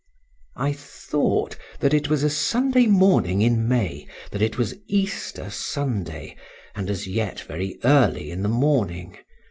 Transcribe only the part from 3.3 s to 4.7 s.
in May, that it